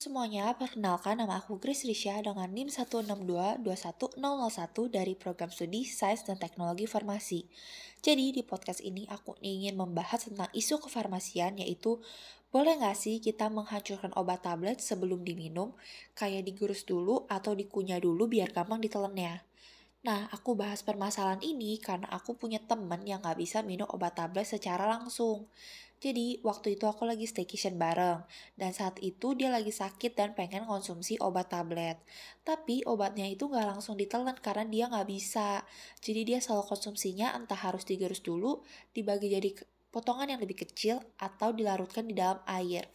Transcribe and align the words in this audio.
Semuanya, 0.00 0.56
perkenalkan 0.56 1.20
nama 1.20 1.44
aku 1.44 1.60
Grace 1.60 1.84
Risha 1.84 2.16
dengan 2.24 2.48
NIM 2.48 2.72
162-21001 2.72 3.60
dari 4.88 5.12
program 5.12 5.52
studi 5.52 5.84
Sains 5.84 6.24
dan 6.24 6.40
Teknologi 6.40 6.88
Farmasi. 6.88 7.44
Jadi, 8.00 8.32
di 8.32 8.40
podcast 8.40 8.80
ini 8.80 9.04
aku 9.12 9.36
ingin 9.44 9.76
membahas 9.76 10.24
tentang 10.24 10.48
isu 10.56 10.80
kefarmasian 10.80 11.60
yaitu 11.60 12.00
boleh 12.48 12.80
nggak 12.80 12.96
sih 12.96 13.20
kita 13.20 13.52
menghancurkan 13.52 14.16
obat 14.16 14.40
tablet 14.40 14.80
sebelum 14.80 15.20
diminum, 15.20 15.76
kayak 16.16 16.48
digerus 16.48 16.88
dulu 16.88 17.28
atau 17.28 17.52
dikunyah 17.52 18.00
dulu 18.00 18.24
biar 18.24 18.56
gampang 18.56 18.80
ditelennya. 18.80 19.44
Nah, 20.00 20.32
aku 20.32 20.56
bahas 20.56 20.80
permasalahan 20.80 21.44
ini 21.44 21.76
karena 21.76 22.08
aku 22.08 22.40
punya 22.40 22.56
temen 22.56 23.04
yang 23.04 23.20
nggak 23.20 23.36
bisa 23.36 23.60
minum 23.60 23.84
obat 23.92 24.16
tablet 24.16 24.48
secara 24.48 24.88
langsung. 24.88 25.44
Jadi, 26.00 26.40
waktu 26.40 26.80
itu 26.80 26.88
aku 26.88 27.04
lagi 27.04 27.28
staycation 27.28 27.76
bareng, 27.76 28.24
dan 28.56 28.72
saat 28.72 28.96
itu 29.04 29.36
dia 29.36 29.52
lagi 29.52 29.68
sakit 29.68 30.16
dan 30.16 30.32
pengen 30.32 30.64
konsumsi 30.64 31.20
obat 31.20 31.52
tablet. 31.52 32.00
Tapi 32.40 32.80
obatnya 32.88 33.28
itu 33.28 33.44
nggak 33.44 33.68
langsung 33.76 34.00
ditelan 34.00 34.32
karena 34.40 34.64
dia 34.64 34.84
nggak 34.88 35.04
bisa. 35.04 35.60
Jadi 36.00 36.24
dia 36.24 36.38
selalu 36.40 36.72
konsumsinya 36.72 37.36
entah 37.36 37.60
harus 37.60 37.84
digerus 37.84 38.24
dulu, 38.24 38.64
dibagi 38.96 39.28
jadi 39.28 39.52
potongan 39.92 40.32
yang 40.32 40.40
lebih 40.40 40.64
kecil, 40.64 41.04
atau 41.20 41.52
dilarutkan 41.52 42.08
di 42.08 42.16
dalam 42.16 42.40
air. 42.48 42.88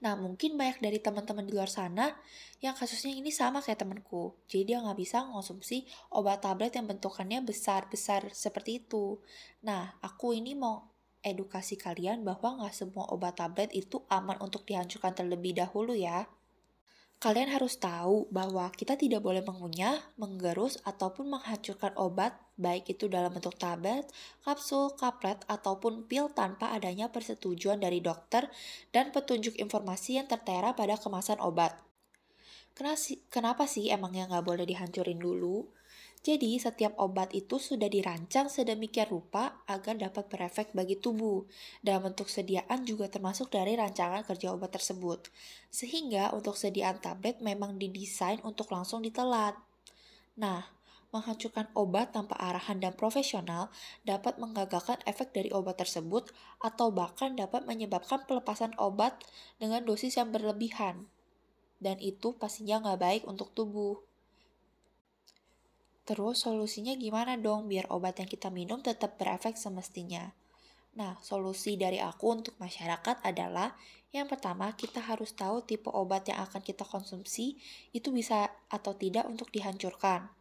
Nah, 0.00 0.16
mungkin 0.16 0.56
banyak 0.56 0.80
dari 0.80 0.96
teman-teman 0.96 1.44
di 1.44 1.52
luar 1.52 1.68
sana 1.68 2.16
yang 2.64 2.72
kasusnya 2.72 3.12
ini 3.12 3.28
sama 3.28 3.60
kayak 3.60 3.84
temanku. 3.84 4.32
Jadi 4.48 4.72
dia 4.72 4.80
nggak 4.80 4.96
bisa 4.96 5.28
mengonsumsi 5.28 5.84
obat 6.16 6.40
tablet 6.40 6.72
yang 6.72 6.88
bentukannya 6.88 7.44
besar-besar 7.44 8.32
seperti 8.32 8.80
itu. 8.80 9.20
Nah, 9.60 10.00
aku 10.00 10.32
ini 10.32 10.56
mau 10.56 10.95
edukasi 11.26 11.74
kalian 11.74 12.22
bahwa 12.22 12.62
nggak 12.62 12.70
semua 12.70 13.10
obat 13.10 13.42
tablet 13.42 13.74
itu 13.74 14.06
aman 14.06 14.38
untuk 14.38 14.62
dihancurkan 14.62 15.10
terlebih 15.10 15.58
dahulu 15.58 15.98
ya. 15.98 16.30
Kalian 17.16 17.48
harus 17.48 17.80
tahu 17.80 18.28
bahwa 18.28 18.68
kita 18.76 18.92
tidak 18.92 19.24
boleh 19.24 19.40
mengunyah, 19.40 20.04
menggerus, 20.20 20.76
ataupun 20.84 21.32
menghancurkan 21.32 21.96
obat, 21.96 22.36
baik 22.60 22.92
itu 22.92 23.08
dalam 23.08 23.32
bentuk 23.32 23.56
tablet, 23.56 24.04
kapsul, 24.44 24.92
kaplet, 25.00 25.40
ataupun 25.48 26.04
pil 26.04 26.28
tanpa 26.28 26.76
adanya 26.76 27.08
persetujuan 27.08 27.80
dari 27.80 28.04
dokter 28.04 28.52
dan 28.92 29.16
petunjuk 29.16 29.56
informasi 29.56 30.20
yang 30.20 30.28
tertera 30.28 30.76
pada 30.76 31.00
kemasan 31.00 31.40
obat. 31.40 31.72
Kenapa 32.76 33.64
sih 33.64 33.88
emangnya 33.88 34.28
nggak 34.28 34.44
boleh 34.44 34.68
dihancurin 34.68 35.16
dulu? 35.16 35.64
Jadi, 36.20 36.60
setiap 36.60 36.92
obat 37.00 37.32
itu 37.32 37.56
sudah 37.56 37.88
dirancang 37.88 38.52
sedemikian 38.52 39.08
rupa 39.08 39.64
agar 39.64 39.96
dapat 39.96 40.28
berefek 40.28 40.74
bagi 40.76 41.00
tubuh. 41.00 41.48
Dalam 41.80 42.12
bentuk 42.12 42.28
sediaan 42.28 42.84
juga 42.84 43.08
termasuk 43.08 43.48
dari 43.48 43.78
rancangan 43.78 44.26
kerja 44.28 44.52
obat 44.52 44.76
tersebut. 44.76 45.32
Sehingga 45.72 46.36
untuk 46.36 46.58
sediaan 46.58 47.00
tablet 47.00 47.40
memang 47.40 47.80
didesain 47.80 48.42
untuk 48.44 48.68
langsung 48.74 49.00
ditelan. 49.00 49.56
Nah, 50.36 50.68
menghancurkan 51.16 51.72
obat 51.72 52.12
tanpa 52.12 52.36
arahan 52.36 52.76
dan 52.76 52.92
profesional 52.92 53.72
dapat 54.04 54.36
menggagalkan 54.36 55.00
efek 55.08 55.32
dari 55.32 55.48
obat 55.48 55.80
tersebut 55.80 56.28
atau 56.60 56.92
bahkan 56.92 57.32
dapat 57.38 57.64
menyebabkan 57.64 58.28
pelepasan 58.28 58.76
obat 58.76 59.16
dengan 59.56 59.80
dosis 59.86 60.20
yang 60.20 60.28
berlebihan. 60.28 61.08
Dan 61.76 62.00
itu 62.00 62.36
pastinya 62.36 62.80
nggak 62.80 63.00
baik 63.00 63.22
untuk 63.28 63.52
tubuh. 63.52 64.00
Terus 66.06 66.46
solusinya 66.46 66.94
gimana 66.94 67.34
dong 67.34 67.66
biar 67.66 67.90
obat 67.90 68.22
yang 68.22 68.30
kita 68.30 68.46
minum 68.48 68.78
tetap 68.78 69.18
berefek 69.18 69.58
semestinya? 69.58 70.30
Nah, 70.96 71.20
solusi 71.20 71.76
dari 71.76 72.00
aku 72.00 72.32
untuk 72.32 72.54
masyarakat 72.56 73.20
adalah 73.26 73.76
yang 74.14 74.30
pertama 74.30 74.72
kita 74.72 75.02
harus 75.02 75.36
tahu 75.36 75.60
tipe 75.60 75.92
obat 75.92 76.24
yang 76.30 76.40
akan 76.46 76.64
kita 76.64 76.88
konsumsi 76.88 77.60
itu 77.92 78.08
bisa 78.14 78.48
atau 78.72 78.96
tidak 78.96 79.28
untuk 79.28 79.52
dihancurkan. 79.52 80.32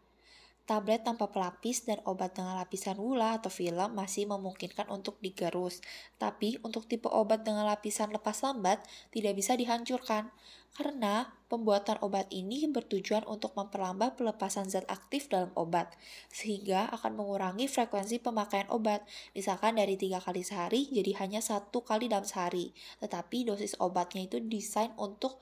Tablet 0.65 1.05
tanpa 1.05 1.29
pelapis 1.29 1.85
dan 1.85 2.01
obat 2.09 2.33
dengan 2.33 2.57
lapisan 2.57 2.97
gula 2.97 3.37
atau 3.37 3.53
film 3.53 3.93
masih 3.93 4.25
memungkinkan 4.25 4.89
untuk 4.89 5.21
digerus, 5.21 5.77
tapi 6.17 6.57
untuk 6.65 6.89
tipe 6.89 7.05
obat 7.05 7.45
dengan 7.45 7.69
lapisan 7.69 8.09
lepas 8.09 8.41
lambat 8.41 8.81
tidak 9.13 9.37
bisa 9.37 9.53
dihancurkan, 9.53 10.33
karena 10.73 11.37
pembuatan 11.53 12.01
obat 12.01 12.33
ini 12.33 12.65
bertujuan 12.65 13.29
untuk 13.29 13.53
memperlambat 13.53 14.17
pelepasan 14.17 14.65
zat 14.65 14.89
aktif 14.89 15.29
dalam 15.29 15.53
obat, 15.53 15.93
sehingga 16.33 16.89
akan 16.97 17.13
mengurangi 17.13 17.69
frekuensi 17.69 18.17
pemakaian 18.17 18.65
obat, 18.73 19.05
misalkan 19.37 19.77
dari 19.77 20.01
tiga 20.01 20.17
kali 20.17 20.41
sehari 20.41 20.89
jadi 20.89 21.13
hanya 21.21 21.45
satu 21.45 21.85
kali 21.85 22.09
dalam 22.09 22.25
sehari, 22.25 22.73
tetapi 23.05 23.45
dosis 23.45 23.77
obatnya 23.77 24.25
itu 24.25 24.41
desain 24.41 24.89
untuk 24.97 25.37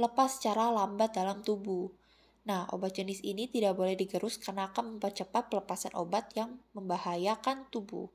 lepas 0.00 0.40
secara 0.40 0.72
lambat 0.72 1.12
dalam 1.12 1.44
tubuh. 1.44 1.92
Nah, 2.42 2.66
obat 2.74 2.98
jenis 2.98 3.22
ini 3.22 3.46
tidak 3.46 3.78
boleh 3.78 3.94
digerus 3.94 4.34
karena 4.42 4.66
akan 4.70 4.98
mempercepat 4.98 5.46
pelepasan 5.46 5.94
obat 5.94 6.34
yang 6.34 6.58
membahayakan 6.74 7.70
tubuh. 7.70 8.10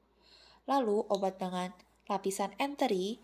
Lalu, 0.68 1.08
obat 1.08 1.40
dengan 1.40 1.72
lapisan 2.12 2.52
enteri, 2.60 3.24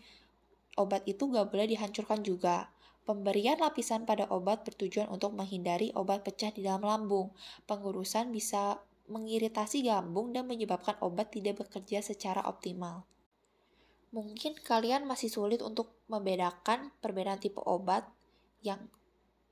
obat 0.80 1.04
itu 1.04 1.28
nggak 1.28 1.52
boleh 1.52 1.68
dihancurkan 1.68 2.24
juga. 2.24 2.72
Pemberian 3.04 3.60
lapisan 3.60 4.08
pada 4.08 4.24
obat 4.32 4.64
bertujuan 4.64 5.12
untuk 5.12 5.36
menghindari 5.36 5.92
obat 5.92 6.24
pecah 6.24 6.48
di 6.48 6.64
dalam 6.64 6.88
lambung. 6.88 7.36
Pengurusan 7.68 8.32
bisa 8.32 8.80
mengiritasi 9.12 9.84
lambung 9.84 10.32
dan 10.32 10.48
menyebabkan 10.48 10.96
obat 11.04 11.28
tidak 11.28 11.60
bekerja 11.60 12.00
secara 12.00 12.40
optimal. 12.48 13.04
Mungkin 14.16 14.56
kalian 14.56 15.04
masih 15.04 15.28
sulit 15.28 15.60
untuk 15.60 15.92
membedakan 16.08 16.96
perbedaan 17.04 17.36
tipe 17.36 17.60
obat 17.60 18.08
yang 18.64 18.88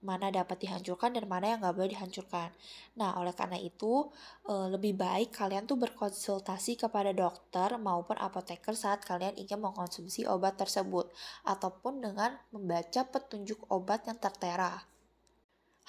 mana 0.02 0.34
dapat 0.34 0.58
dihancurkan 0.60 1.14
dan 1.14 1.24
mana 1.30 1.54
yang 1.54 1.58
nggak 1.62 1.74
boleh 1.78 1.90
dihancurkan. 1.94 2.50
Nah, 2.98 3.14
oleh 3.16 3.32
karena 3.32 3.56
itu, 3.56 4.10
eh, 4.50 4.66
lebih 4.74 4.98
baik 4.98 5.30
kalian 5.32 5.64
tuh 5.64 5.78
berkonsultasi 5.78 6.76
kepada 6.82 7.14
dokter 7.14 7.78
maupun 7.78 8.18
apoteker 8.18 8.74
saat 8.74 9.06
kalian 9.06 9.38
ingin 9.38 9.62
mengkonsumsi 9.62 10.26
obat 10.26 10.58
tersebut, 10.58 11.08
ataupun 11.46 12.02
dengan 12.02 12.34
membaca 12.50 13.06
petunjuk 13.06 13.62
obat 13.70 14.10
yang 14.10 14.18
tertera. 14.18 14.82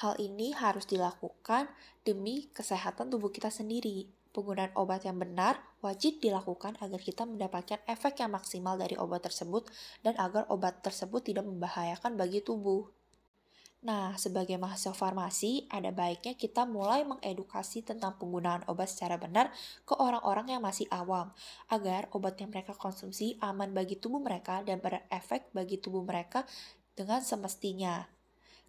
Hal 0.02 0.18
ini 0.18 0.53
harus 0.57 0.90
dilakukan 0.90 1.69
demi 2.02 2.50
kesehatan 2.50 3.13
tubuh 3.13 3.29
kita 3.29 3.53
sendiri. 3.53 4.09
Penggunaan 4.34 4.73
obat 4.73 5.06
yang 5.06 5.22
benar 5.22 5.62
wajib 5.85 6.18
dilakukan 6.18 6.73
agar 6.81 6.97
kita 6.97 7.22
mendapatkan 7.22 7.78
efek 7.85 8.18
yang 8.18 8.34
maksimal 8.34 8.73
dari 8.73 8.97
obat 8.97 9.29
tersebut 9.29 9.69
dan 10.02 10.18
agar 10.18 10.50
obat 10.50 10.81
tersebut 10.81 11.22
tidak 11.22 11.46
membahayakan 11.46 12.18
bagi 12.18 12.41
tubuh. 12.41 13.03
Nah, 13.84 14.16
sebagai 14.16 14.56
mahasiswa 14.56 14.96
farmasi, 14.96 15.68
ada 15.68 15.92
baiknya 15.92 16.40
kita 16.40 16.64
mulai 16.64 17.04
mengedukasi 17.04 17.84
tentang 17.84 18.16
penggunaan 18.16 18.64
obat 18.72 18.88
secara 18.88 19.20
benar 19.20 19.52
ke 19.84 19.92
orang-orang 20.00 20.56
yang 20.56 20.64
masih 20.64 20.88
awam, 20.88 21.36
agar 21.68 22.08
obat 22.16 22.40
yang 22.40 22.48
mereka 22.48 22.72
konsumsi 22.72 23.36
aman 23.44 23.76
bagi 23.76 24.00
tubuh 24.00 24.24
mereka 24.24 24.64
dan 24.64 24.80
berefek 24.80 25.52
bagi 25.52 25.84
tubuh 25.84 26.00
mereka 26.00 26.48
dengan 26.96 27.20
semestinya. 27.20 28.08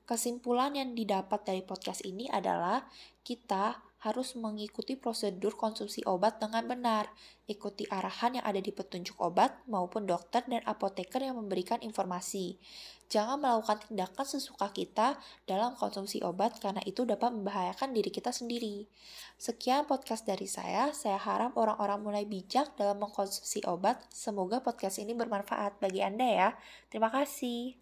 Kesimpulan 0.03 0.75
yang 0.75 0.99
didapat 0.99 1.47
dari 1.47 1.63
podcast 1.63 2.03
ini 2.03 2.27
adalah 2.27 2.83
kita 3.23 3.94
harus 4.05 4.37
mengikuti 4.37 5.01
prosedur 5.01 5.57
konsumsi 5.57 6.05
obat 6.05 6.37
dengan 6.37 6.69
benar. 6.69 7.09
Ikuti 7.49 7.89
arahan 7.89 8.37
yang 8.37 8.45
ada 8.45 8.61
di 8.61 8.69
petunjuk 8.69 9.17
obat 9.17 9.65
maupun 9.65 10.05
dokter 10.05 10.45
dan 10.45 10.61
apoteker 10.69 11.25
yang 11.25 11.41
memberikan 11.41 11.81
informasi. 11.81 12.61
Jangan 13.09 13.41
melakukan 13.41 13.89
tindakan 13.89 14.27
sesuka 14.29 14.69
kita 14.77 15.17
dalam 15.49 15.73
konsumsi 15.77 16.21
obat 16.21 16.61
karena 16.61 16.85
itu 16.85 17.09
dapat 17.09 17.33
membahayakan 17.33 17.97
diri 17.97 18.13
kita 18.13 18.29
sendiri. 18.29 18.85
Sekian 19.41 19.89
podcast 19.89 20.29
dari 20.29 20.45
saya. 20.45 20.93
Saya 20.93 21.17
harap 21.17 21.57
orang-orang 21.57 22.01
mulai 22.05 22.25
bijak 22.29 22.77
dalam 22.77 23.01
mengkonsumsi 23.01 23.65
obat. 23.65 24.05
Semoga 24.13 24.61
podcast 24.61 25.01
ini 25.01 25.17
bermanfaat 25.17 25.81
bagi 25.81 26.05
Anda 26.05 26.29
ya. 26.29 26.49
Terima 26.93 27.09
kasih. 27.09 27.73